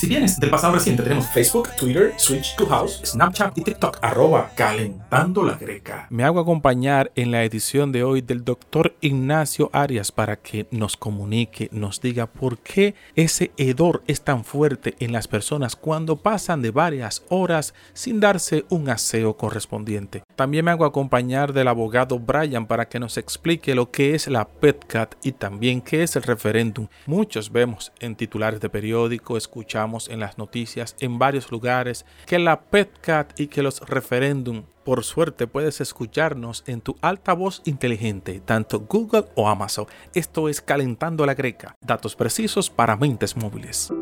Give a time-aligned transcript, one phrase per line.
[0.00, 5.42] Si vienes del pasado reciente, tenemos Facebook, Twitter, Switch, Clubhouse, Snapchat y TikTok, arroba calentando
[5.42, 6.06] la greca.
[6.08, 10.96] Me hago acompañar en la edición de hoy del doctor Ignacio Arias para que nos
[10.96, 16.62] comunique, nos diga por qué ese hedor es tan fuerte en las personas cuando pasan
[16.62, 20.22] de varias horas sin darse un aseo correspondiente.
[20.40, 24.48] También me hago acompañar del abogado Brian para que nos explique lo que es la
[24.48, 26.88] PETCAT y también qué es el referéndum.
[27.04, 32.58] Muchos vemos en titulares de periódico, escuchamos en las noticias en varios lugares que la
[32.58, 39.26] PETCAT y que los referéndum por suerte puedes escucharnos en tu altavoz inteligente, tanto Google
[39.34, 39.86] o Amazon.
[40.14, 43.92] Esto es Calentando la Greca, datos precisos para mentes móviles.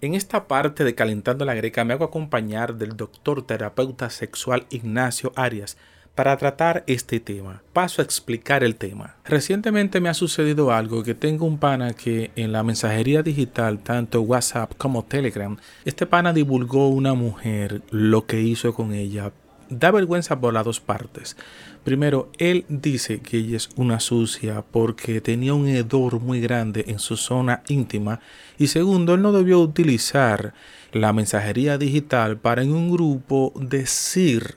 [0.00, 5.32] En esta parte de Calentando la Greca me hago acompañar del doctor terapeuta sexual Ignacio
[5.36, 5.76] Arias,
[6.16, 7.62] para tratar este tema.
[7.72, 9.16] Paso a explicar el tema.
[9.24, 14.22] Recientemente me ha sucedido algo que tengo un pana que en la mensajería digital, tanto
[14.22, 19.30] WhatsApp como Telegram, este pana divulgó una mujer lo que hizo con ella.
[19.68, 21.36] Da vergüenza por las dos partes.
[21.84, 26.98] Primero, él dice que ella es una sucia porque tenía un hedor muy grande en
[26.98, 28.20] su zona íntima.
[28.58, 30.54] Y segundo, él no debió utilizar
[30.92, 34.56] la mensajería digital para en un grupo decir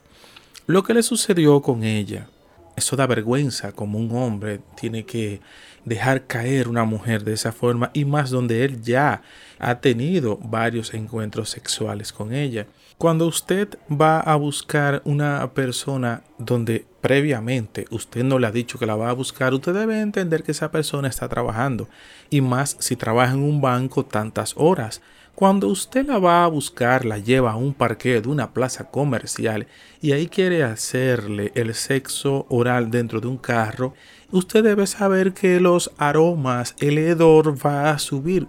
[0.68, 2.30] lo que le sucedió con ella.
[2.76, 5.42] Eso da vergüenza como un hombre tiene que
[5.86, 9.22] dejar caer una mujer de esa forma y más donde él ya
[9.60, 12.66] ha tenido varios encuentros sexuales con ella.
[12.98, 18.86] Cuando usted va a buscar una persona donde previamente usted no le ha dicho que
[18.86, 21.88] la va a buscar, usted debe entender que esa persona está trabajando
[22.30, 25.02] y más si trabaja en un banco tantas horas.
[25.36, 29.68] Cuando usted la va a buscar, la lleva a un parque de una plaza comercial
[30.02, 33.94] y ahí quiere hacerle el sexo oral dentro de un carro,
[34.32, 38.48] usted debe saber que los aromas, el hedor va a subir.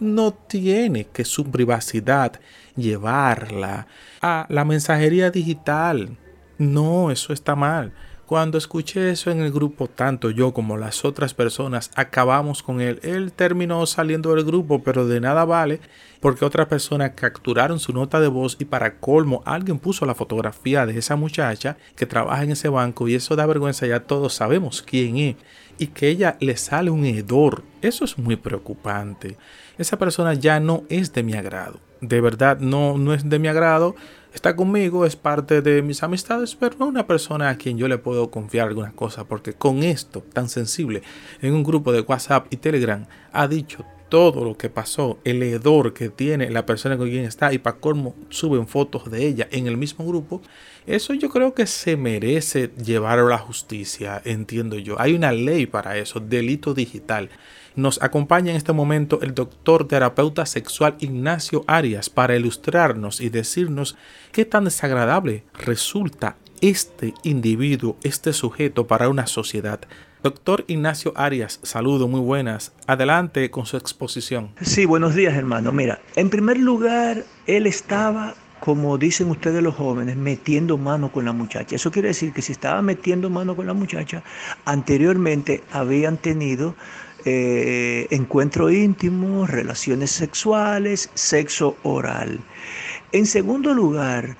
[0.00, 2.40] No tiene que su privacidad
[2.76, 3.86] llevarla
[4.20, 6.16] a la mensajería digital.
[6.58, 7.92] No, eso está mal.
[8.26, 13.00] Cuando escuché eso en el grupo, tanto yo como las otras personas acabamos con él.
[13.02, 15.80] Él terminó saliendo del grupo, pero de nada vale
[16.20, 20.86] porque otras personas capturaron su nota de voz y para colmo alguien puso la fotografía
[20.86, 24.82] de esa muchacha que trabaja en ese banco y eso da vergüenza, ya todos sabemos
[24.82, 25.36] quién es
[25.78, 27.62] y que ella le sale un hedor.
[27.82, 29.36] Eso es muy preocupante.
[29.78, 31.80] Esa persona ya no es de mi agrado.
[32.00, 33.94] De verdad no, no es de mi agrado
[34.34, 37.98] está conmigo, es parte de mis amistades, pero no una persona a quien yo le
[37.98, 41.02] puedo confiar alguna cosa, porque con esto tan sensible
[41.40, 45.94] en un grupo de WhatsApp y Telegram ha dicho todo lo que pasó, el hedor
[45.94, 49.66] que tiene la persona con quien está y para colmo suben fotos de ella en
[49.66, 50.42] el mismo grupo,
[50.86, 55.00] eso yo creo que se merece llevar a la justicia, entiendo yo.
[55.00, 57.30] Hay una ley para eso, delito digital.
[57.76, 63.96] Nos acompaña en este momento el doctor terapeuta sexual Ignacio Arias para ilustrarnos y decirnos
[64.32, 69.80] qué tan desagradable resulta este individuo, este sujeto para una sociedad.
[70.22, 72.72] Doctor Ignacio Arias, saludo, muy buenas.
[72.86, 74.50] Adelante con su exposición.
[74.60, 75.72] Sí, buenos días hermano.
[75.72, 81.32] Mira, en primer lugar, él estaba, como dicen ustedes los jóvenes, metiendo mano con la
[81.32, 81.74] muchacha.
[81.74, 84.22] Eso quiere decir que si estaba metiendo mano con la muchacha,
[84.66, 86.74] anteriormente habían tenido
[87.24, 92.40] eh, encuentro íntimo, relaciones sexuales, sexo oral.
[93.12, 94.36] En segundo lugar,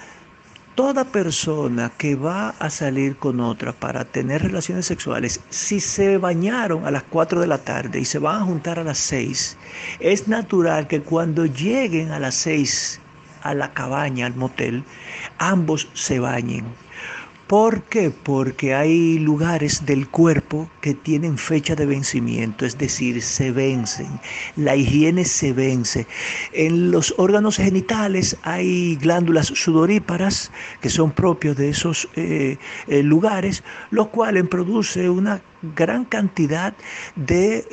[0.80, 6.86] toda persona que va a salir con otra para tener relaciones sexuales, si se bañaron
[6.86, 9.58] a las 4 de la tarde y se van a juntar a las 6,
[10.00, 12.98] es natural que cuando lleguen a las 6
[13.42, 14.82] a la cabaña, al motel,
[15.36, 16.64] ambos se bañen.
[17.50, 18.12] ¿Por qué?
[18.12, 24.20] Porque hay lugares del cuerpo que tienen fecha de vencimiento, es decir, se vencen.
[24.54, 26.06] La higiene se vence.
[26.52, 32.56] En los órganos genitales hay glándulas sudoríparas que son propios de esos eh,
[32.86, 36.74] eh, lugares, lo cual produce una gran cantidad
[37.28, 37.64] eh,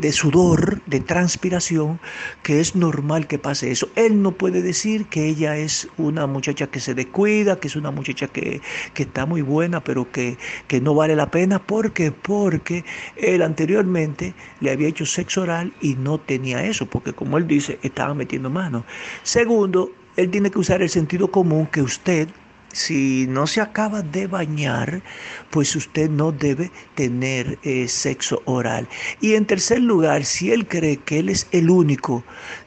[0.00, 2.00] de, sudor, de transpiración,
[2.42, 3.88] que es normal que pase eso.
[3.94, 7.90] Él no puede decir que ella es una muchacha que se descuida, que es una
[7.90, 8.60] muchacha que,
[8.94, 11.58] está muy buena, pero que, que, no vale la pena.
[11.58, 12.10] ¿Por qué?
[12.10, 12.84] Porque
[13.16, 17.78] él anteriormente le había hecho sexo oral y no tenía eso, porque como él dice,
[17.82, 18.84] estaba metiendo mano.
[19.22, 22.28] Segundo, él tiene que usar el sentido común que usted
[22.74, 25.02] si no se acaba de bañar,
[25.50, 28.88] pues usted no debe tener eh, sexo oral.
[29.20, 32.24] Y en tercer lugar, si él cree que él es el único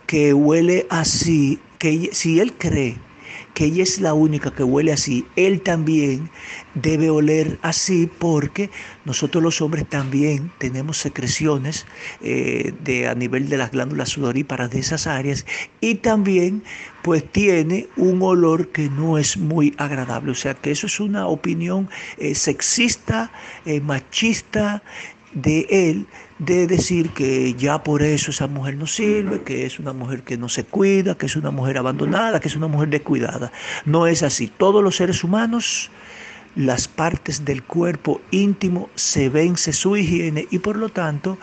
[0.08, 2.98] que huele así, que si él cree
[3.58, 6.30] que ella es la única que huele así, él también
[6.76, 8.70] debe oler así porque
[9.04, 11.88] nosotros los hombres también tenemos secreciones
[12.22, 15.44] eh, de, a nivel de las glándulas sudoríparas de esas áreas
[15.82, 16.62] y también
[17.02, 20.34] pues tiene un olor que no es muy agradable.
[20.34, 21.90] O sea que eso es una opinión
[22.20, 23.32] eh, sexista,
[23.66, 24.84] eh, machista
[25.34, 26.06] de él
[26.40, 30.38] de decir que ya por eso esa mujer no sirve, que es una mujer que
[30.38, 33.52] no se cuida, que es una mujer abandonada, que es una mujer descuidada.
[33.86, 34.48] No es así.
[34.48, 35.90] Todos los seres humanos,
[36.56, 41.38] las partes del cuerpo íntimo se vence su higiene y por lo tanto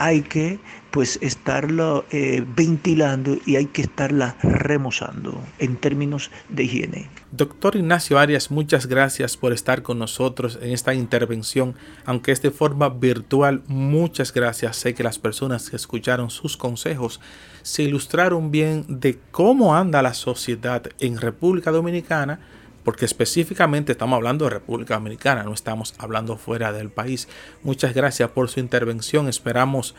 [0.00, 0.58] hay que
[0.90, 7.10] pues estarlo eh, ventilando y hay que estarla remozando en términos de higiene.
[7.30, 11.76] Doctor Ignacio Arias, muchas gracias por estar con nosotros en esta intervención,
[12.06, 13.62] aunque es de forma virtual.
[13.68, 14.78] Muchas gracias.
[14.78, 17.20] Sé que las personas que escucharon sus consejos
[17.62, 22.40] se ilustraron bien de cómo anda la sociedad en República Dominicana
[22.84, 27.28] porque específicamente estamos hablando de República Dominicana, no estamos hablando fuera del país.
[27.62, 29.28] Muchas gracias por su intervención.
[29.28, 29.94] Esperamos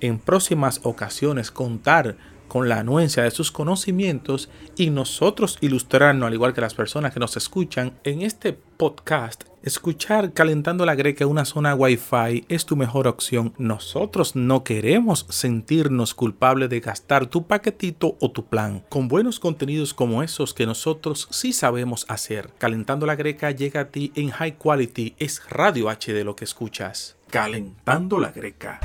[0.00, 2.16] en próximas ocasiones contar
[2.48, 7.20] con la anuencia de sus conocimientos y nosotros ilustrarnos, al igual que las personas que
[7.20, 9.44] nos escuchan, en este podcast.
[9.62, 13.54] Escuchar calentando la greca una zona Wi-Fi es tu mejor opción.
[13.56, 18.84] Nosotros no queremos sentirnos culpables de gastar tu paquetito o tu plan.
[18.90, 22.50] Con buenos contenidos como esos que nosotros sí sabemos hacer.
[22.58, 25.14] Calentando la greca llega a ti en high quality.
[25.18, 27.16] Es radio HD lo que escuchas.
[27.30, 28.80] Calentando la greca.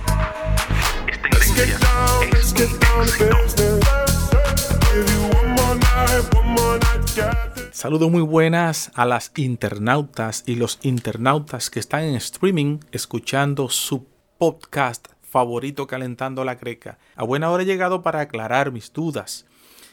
[7.71, 14.05] Saludos muy buenas a las internautas y los internautas que están en streaming escuchando su
[14.37, 16.97] podcast favorito Calentando la Greca.
[17.15, 19.45] A buena hora he llegado para aclarar mis dudas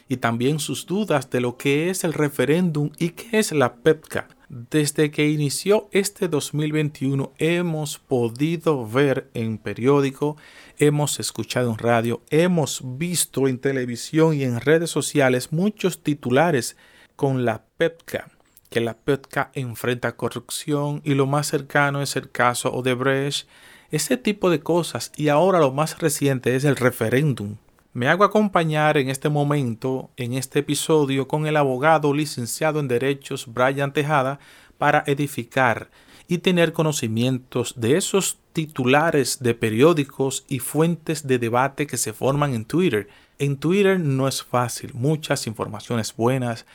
[0.09, 4.27] y también sus dudas de lo que es el referéndum y qué es la PEPCA.
[4.49, 10.37] Desde que inició este 2021 hemos podido ver en periódico,
[10.77, 16.77] hemos escuchado en radio, hemos visto en televisión y en redes sociales muchos titulares
[17.15, 18.29] con la PEPCA,
[18.69, 23.47] que la PEPCA enfrenta corrupción y lo más cercano es el caso Odebrecht,
[23.91, 25.11] ese tipo de cosas.
[25.15, 27.57] Y ahora lo más reciente es el referéndum.
[27.93, 33.51] Me hago acompañar en este momento, en este episodio, con el abogado licenciado en Derechos
[33.51, 34.39] Brian Tejada
[34.77, 35.89] para edificar
[36.27, 42.55] y tener conocimientos de esos titulares de periódicos y fuentes de debate que se forman
[42.55, 43.07] en Twitter.
[43.37, 46.65] En Twitter no es fácil, muchas informaciones buenas,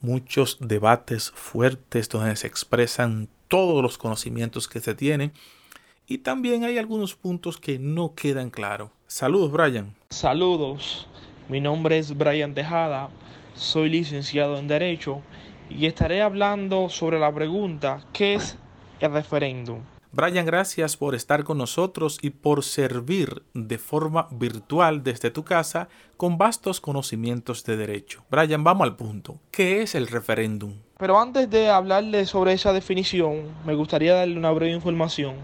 [0.00, 5.32] muchos debates fuertes donde se expresan todos los conocimientos que se tienen
[6.06, 8.90] y también hay algunos puntos que no quedan claros.
[9.08, 9.96] Saludos, Brian.
[10.10, 11.08] Saludos,
[11.48, 13.08] mi nombre es Brian Tejada,
[13.56, 15.22] soy licenciado en Derecho
[15.68, 18.56] y estaré hablando sobre la pregunta ¿qué es
[19.00, 19.80] el referéndum?
[20.14, 25.88] Brian, gracias por estar con nosotros y por servir de forma virtual desde tu casa
[26.18, 28.22] con vastos conocimientos de derecho.
[28.30, 29.38] Brian, vamos al punto.
[29.50, 30.74] ¿Qué es el referéndum?
[30.98, 35.36] Pero antes de hablarle sobre esa definición, me gustaría darle una breve información.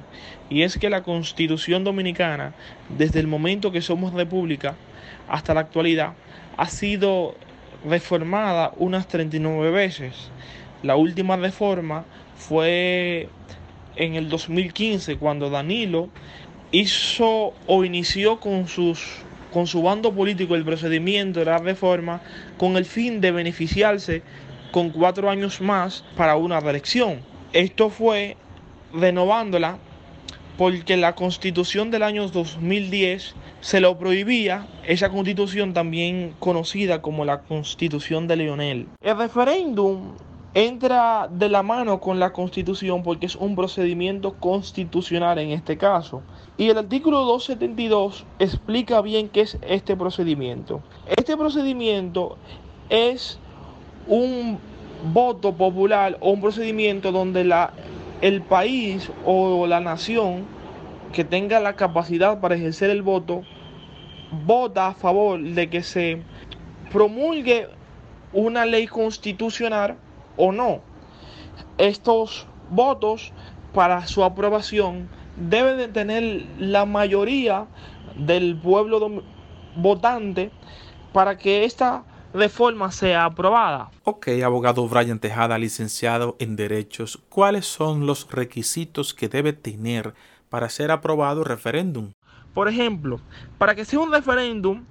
[0.50, 2.55] Y es que la Constitución Dominicana,
[2.91, 4.75] desde el momento que somos república
[5.31, 6.12] hasta la actualidad,
[6.59, 7.35] ha sido
[7.87, 10.31] reformada unas 39 veces.
[10.82, 12.05] La última reforma
[12.37, 13.31] fue
[13.99, 16.08] en el 2015 cuando Danilo
[16.72, 19.01] hizo o inició con sus
[19.53, 22.20] con su bando político el procedimiento de la reforma
[22.58, 24.22] con el fin de beneficiarse
[24.72, 27.20] con cuatro años más para una reelección.
[27.55, 28.37] Esto fue
[28.93, 29.79] renovándola
[30.58, 37.41] porque la constitución del año 2010 se lo prohibía, esa constitución también conocida como la
[37.43, 38.89] constitución de Leonel.
[39.01, 40.15] El referéndum
[40.55, 46.22] entra de la mano con la constitución porque es un procedimiento constitucional en este caso.
[46.56, 50.82] Y el artículo 272 explica bien qué es este procedimiento.
[51.06, 52.38] Este procedimiento
[52.88, 53.38] es
[54.06, 54.58] un
[55.12, 57.72] voto popular o un procedimiento donde la,
[58.20, 60.44] el país o la nación
[61.12, 63.43] que tenga la capacidad para ejercer el voto
[64.44, 66.22] vota a favor de que se
[66.90, 67.69] promulgue
[68.32, 69.96] una ley constitucional
[70.39, 70.81] o no.
[71.77, 73.33] Estos votos
[73.75, 77.67] para su aprobación deben de tener la mayoría
[78.17, 79.23] del pueblo
[79.77, 80.51] votante
[81.13, 83.91] para que esta reforma sea aprobada.
[84.05, 90.15] Ok, abogado Brian Tejada, licenciado en Derechos, ¿cuáles son los requisitos que debe tener
[90.49, 92.13] para ser aprobado el referéndum?
[92.55, 93.21] Por ejemplo,
[93.57, 94.85] para que sea un referéndum,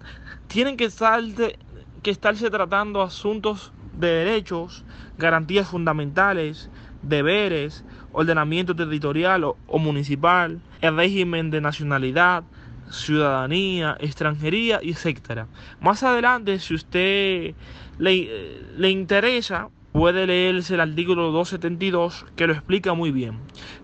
[0.47, 1.59] tienen que, estarse,
[2.01, 4.83] que estarse tratando asuntos de derechos,
[5.17, 6.69] garantías fundamentales,
[7.01, 12.43] deberes, ordenamiento territorial o, municipal, el régimen de nacionalidad,
[12.89, 15.45] ciudadanía, extranjería, etc.
[15.81, 17.53] Más adelante, si usted
[17.99, 23.39] le, le interesa, puede leerse el artículo 272 que lo explica muy bien.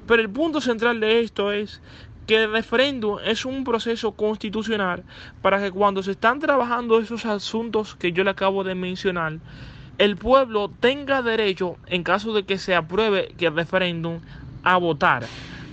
[0.08, 1.82] Pero el punto central de esto es
[2.28, 5.04] que el referéndum es un proceso constitucional
[5.42, 9.40] para que cuando se están trabajando esos asuntos que yo le acabo de mencionar,
[9.98, 14.20] el pueblo tenga derecho, en caso de que se apruebe el referéndum,
[14.64, 15.26] a votar.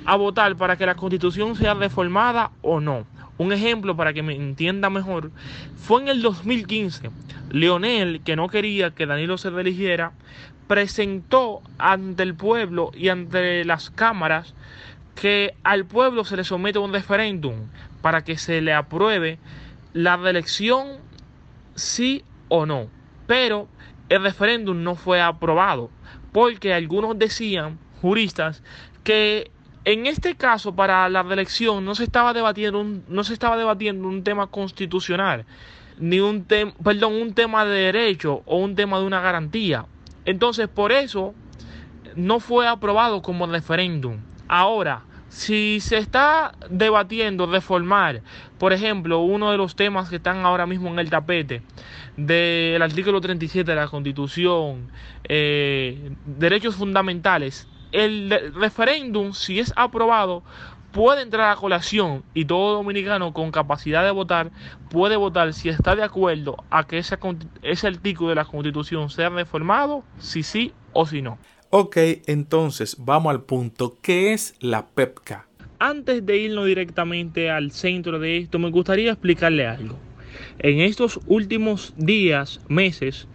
[0.05, 3.07] A votar para que la constitución sea reformada o no.
[3.39, 5.31] Un ejemplo para que me entienda mejor,
[5.77, 7.11] fue en el 2015.
[7.50, 10.12] Leonel, que no quería que Danilo se religiera,
[10.67, 14.55] presentó ante el pueblo y ante las cámaras
[15.15, 17.55] que al pueblo se le somete un referéndum
[18.03, 19.39] para que se le apruebe
[19.93, 20.99] la reelección
[21.75, 22.89] sí o no.
[23.27, 23.69] Pero
[24.11, 25.88] el referéndum no fue aprobado
[26.33, 28.62] porque algunos decían, juristas,
[29.02, 29.50] que
[29.85, 34.07] en este caso para la reelección no se estaba debatiendo un, no se estaba debatiendo
[34.07, 35.47] un tema constitucional
[35.99, 39.87] ni un tema perdón un tema de derecho o un tema de una garantía.
[40.25, 41.35] Entonces por eso
[42.17, 44.19] no fue aprobado como referéndum.
[44.49, 48.21] Ahora si se está debatiendo reformar,
[48.59, 51.63] por ejemplo, uno de los temas que están ahora mismo en el tapete
[52.17, 54.91] del artículo 37 de la Constitución,
[55.29, 60.43] eh, derechos fundamentales, el referéndum, si es aprobado,
[60.91, 64.51] puede entrar a colación y todo dominicano con capacidad de votar
[64.91, 67.17] puede votar si está de acuerdo a que ese,
[67.63, 71.39] ese artículo de la Constitución sea reformado, si sí o si no.
[71.73, 73.97] Ok, entonces vamos al punto.
[74.03, 75.47] ¿Qué es la PEPCA?
[75.79, 79.97] Antes de irnos directamente al centro de esto, me gustaría explicarle algo.
[80.59, 83.29] En estos últimos días, meses,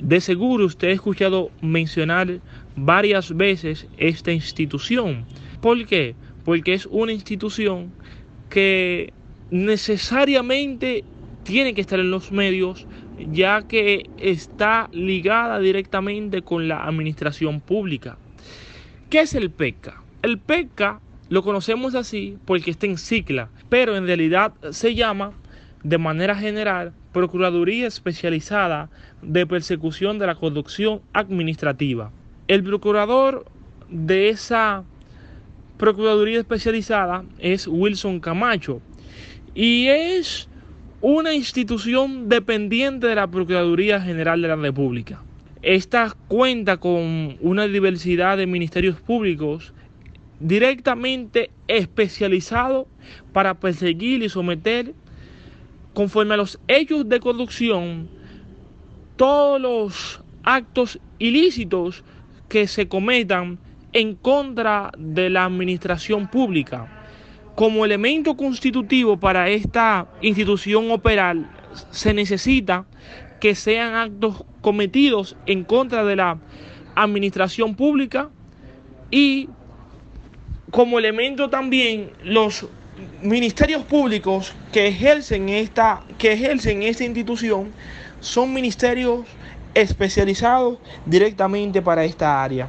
[0.00, 2.40] de seguro usted ha escuchado mencionar
[2.74, 5.26] varias veces esta institución.
[5.60, 6.14] ¿Por qué?
[6.46, 7.92] Porque es una institución
[8.48, 9.12] que
[9.50, 11.04] necesariamente
[11.42, 12.86] tiene que estar en los medios
[13.18, 18.18] ya que está ligada directamente con la administración pública.
[19.10, 20.02] ¿Qué es el PECA?
[20.22, 25.32] El PECA lo conocemos así porque está en cicla, pero en realidad se llama
[25.82, 28.90] de manera general Procuraduría Especializada
[29.22, 32.10] de Persecución de la Conducción Administrativa.
[32.48, 33.44] El procurador
[33.88, 34.84] de esa
[35.76, 38.80] Procuraduría Especializada es Wilson Camacho
[39.54, 40.48] y es
[41.06, 45.22] una institución dependiente de la Procuraduría General de la República.
[45.60, 49.74] Esta cuenta con una diversidad de ministerios públicos
[50.40, 52.86] directamente especializados
[53.34, 54.94] para perseguir y someter,
[55.92, 58.08] conforme a los hechos de corrupción,
[59.16, 62.02] todos los actos ilícitos
[62.48, 63.58] que se cometan
[63.92, 66.93] en contra de la administración pública
[67.54, 71.36] como elemento constitutivo para esta institución operar,
[71.90, 72.86] se necesita
[73.40, 76.38] que sean actos cometidos en contra de la
[76.94, 78.30] administración pública
[79.10, 79.48] y
[80.70, 82.66] como elemento también los
[83.22, 87.72] ministerios públicos que ejercen esta, que ejercen esta institución
[88.20, 89.26] son ministerios
[89.74, 92.68] especializados directamente para esta área.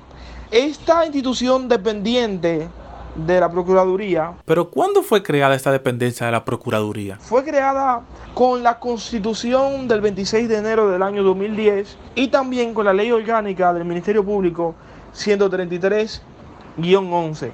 [0.52, 2.68] Esta institución dependiente
[3.16, 4.34] de la Procuraduría.
[4.46, 7.18] Pero ¿cuándo fue creada esta dependencia de la Procuraduría?
[7.20, 8.02] Fue creada
[8.34, 13.12] con la Constitución del 26 de enero del año 2010 y también con la Ley
[13.12, 14.76] Orgánica del Ministerio Público
[15.16, 17.52] 133-11.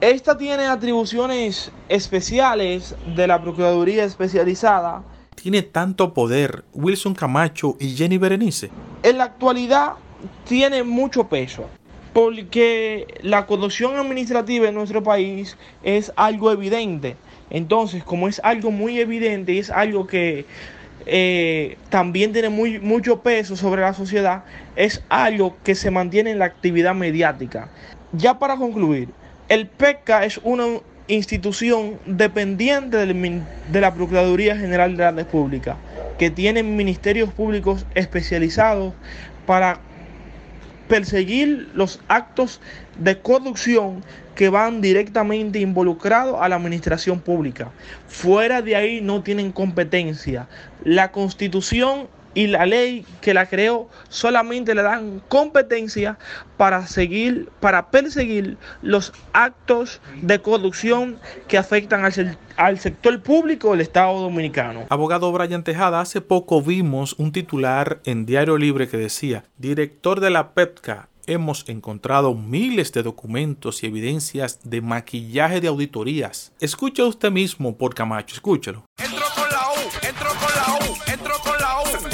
[0.00, 5.02] Esta tiene atribuciones especiales de la Procuraduría Especializada.
[5.34, 8.70] ¿Tiene tanto poder Wilson Camacho y Jenny Berenice?
[9.02, 9.94] En la actualidad
[10.44, 11.64] tiene mucho peso
[12.12, 17.16] porque la corrupción administrativa en nuestro país es algo evidente.
[17.50, 20.46] Entonces, como es algo muy evidente y es algo que
[21.06, 24.44] eh, también tiene muy, mucho peso sobre la sociedad,
[24.76, 27.68] es algo que se mantiene en la actividad mediática.
[28.12, 29.08] Ya para concluir,
[29.48, 30.64] el PECA es una
[31.08, 35.76] institución dependiente de la Procuraduría General de la República,
[36.18, 38.94] que tiene ministerios públicos especializados
[39.46, 39.80] para
[40.92, 42.60] perseguir los actos
[42.98, 47.70] de corrupción que van directamente involucrados a la administración pública.
[48.08, 50.48] Fuera de ahí no tienen competencia.
[50.84, 56.18] La constitución y la ley que la creó solamente le dan competencia
[56.56, 63.80] para seguir, para perseguir los actos de corrupción que afectan al, al sector público del
[63.80, 64.86] Estado Dominicano.
[64.88, 70.30] Abogado Brian Tejada, hace poco vimos un titular en Diario Libre que decía, director de
[70.30, 76.52] la PEPCA hemos encontrado miles de documentos y evidencias de maquillaje de auditorías.
[76.60, 78.84] Escucha usted mismo por Camacho, escúchalo.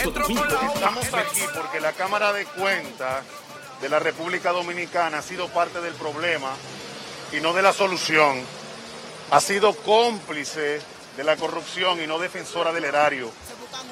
[0.08, 3.24] Estamos aquí porque la Cámara de Cuentas
[3.82, 6.54] de la República Dominicana ha sido parte del problema
[7.30, 8.40] y no de la solución.
[9.30, 10.80] Ha sido cómplice
[11.16, 13.30] de la corrupción y no defensora del erario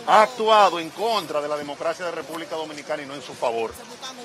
[0.07, 3.73] ha actuado en contra de la democracia de República Dominicana y no en su favor.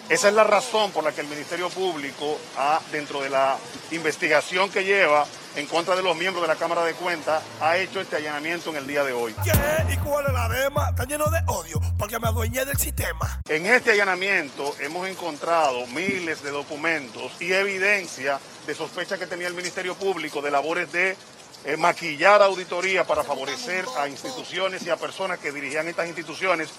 [0.09, 3.57] Esa es la razón por la que el Ministerio Público, ha, dentro de la
[3.91, 5.25] investigación que lleva
[5.55, 8.77] en contra de los miembros de la Cámara de Cuentas, ha hecho este allanamiento en
[8.77, 9.35] el día de hoy.
[9.43, 9.51] ¿Qué?
[9.93, 10.89] ¿Y cuál es la dema?
[10.89, 13.41] Está lleno de odio porque me adueñé del sistema.
[13.49, 19.53] En este allanamiento hemos encontrado miles de documentos y evidencia de sospecha que tenía el
[19.53, 21.17] Ministerio Público de labores de
[21.65, 26.69] eh, maquillar auditoría para favorecer a instituciones y a personas que dirigían estas instituciones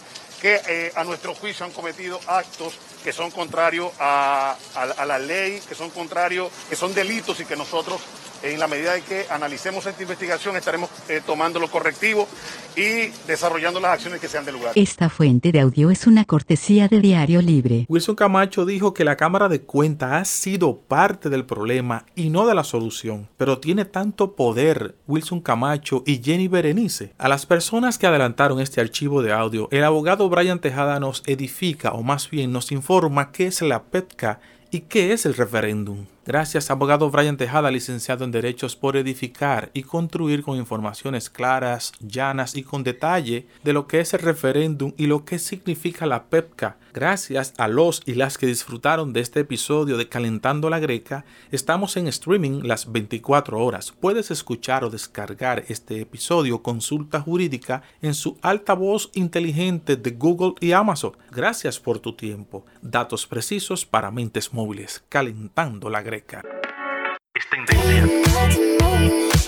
[0.41, 2.75] que eh, a nuestro juicio han cometido actos
[3.05, 7.55] que son contrarios a, a la ley, que son contrarios, que son delitos y que
[7.57, 8.01] nosotros
[8.43, 12.29] en la medida de que analicemos esta investigación estaremos eh, tomando los correctivos
[12.77, 14.73] y desarrollando las acciones que sean de lugar.
[14.75, 17.87] Esta fuente de audio es una cortesía de Diario Libre.
[17.89, 22.47] Wilson Camacho dijo que la Cámara de Cuentas ha sido parte del problema y no
[22.47, 27.13] de la solución, pero tiene tanto poder Wilson Camacho y Jenny Berenice.
[27.19, 31.93] A las personas que adelantaron este archivo de audio, el abogado Brian Tejada nos edifica
[31.93, 36.07] o más bien nos informa qué es la PETCA y qué es el referéndum.
[36.25, 42.55] Gracias, abogado Brian Tejada, licenciado en Derechos, por edificar y construir con informaciones claras, llanas
[42.55, 46.77] y con detalle de lo que es el referéndum y lo que significa la PEPCA.
[46.95, 51.97] Gracias a los y las que disfrutaron de este episodio de Calentando la Greca, estamos
[51.97, 53.93] en streaming las 24 horas.
[53.99, 60.71] Puedes escuchar o descargar este episodio consulta jurídica en su altavoz inteligente de Google y
[60.71, 61.17] Amazon.
[61.33, 62.65] Gracias por tu tiempo.
[62.81, 65.03] Datos precisos para mentes móviles.
[65.09, 66.12] Calentando la Greca.
[66.13, 68.11] Esta intención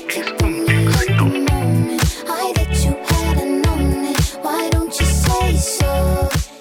[0.08, 1.30] es un éxito.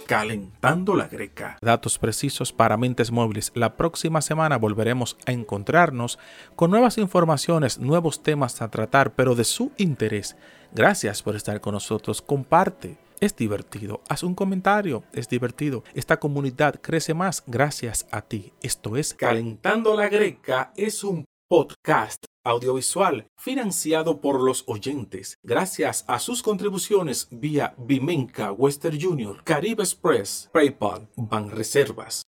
[0.05, 1.57] Calentando la Greca.
[1.61, 3.53] Datos precisos para mentes móviles.
[3.55, 6.19] La próxima semana volveremos a encontrarnos
[6.57, 10.35] con nuevas informaciones, nuevos temas a tratar, pero de su interés.
[10.73, 12.21] Gracias por estar con nosotros.
[12.21, 14.01] Comparte es divertido.
[14.09, 15.83] Haz un comentario, es divertido.
[15.93, 18.51] Esta comunidad crece más gracias a ti.
[18.61, 26.19] Esto es Calentando la Greca es un podcast audiovisual financiado por los oyentes gracias a
[26.19, 32.21] sus contribuciones vía Bimenca Western Junior, Caribe Express, PayPal, Banreservas.